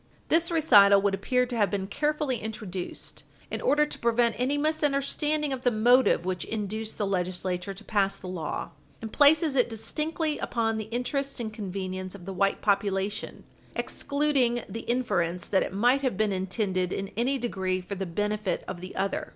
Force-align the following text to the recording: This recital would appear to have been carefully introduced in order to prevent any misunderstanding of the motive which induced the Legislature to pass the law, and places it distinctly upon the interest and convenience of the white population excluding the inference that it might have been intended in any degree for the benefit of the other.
This 0.29 0.49
recital 0.49 0.99
would 1.03 1.13
appear 1.13 1.45
to 1.45 1.55
have 1.55 1.69
been 1.69 1.85
carefully 1.85 2.37
introduced 2.39 3.23
in 3.51 3.61
order 3.61 3.85
to 3.85 3.99
prevent 3.99 4.33
any 4.39 4.57
misunderstanding 4.57 5.53
of 5.53 5.61
the 5.61 5.69
motive 5.69 6.25
which 6.25 6.43
induced 6.43 6.97
the 6.97 7.05
Legislature 7.05 7.75
to 7.75 7.83
pass 7.83 8.17
the 8.17 8.25
law, 8.27 8.71
and 8.99 9.13
places 9.13 9.55
it 9.55 9.69
distinctly 9.69 10.39
upon 10.39 10.77
the 10.77 10.85
interest 10.85 11.39
and 11.39 11.53
convenience 11.53 12.15
of 12.15 12.25
the 12.25 12.33
white 12.33 12.61
population 12.63 13.43
excluding 13.75 14.63
the 14.67 14.89
inference 14.89 15.45
that 15.45 15.61
it 15.61 15.71
might 15.71 16.01
have 16.01 16.17
been 16.17 16.31
intended 16.31 16.91
in 16.91 17.09
any 17.15 17.37
degree 17.37 17.79
for 17.79 17.93
the 17.93 18.07
benefit 18.07 18.63
of 18.67 18.81
the 18.81 18.95
other. 18.95 19.29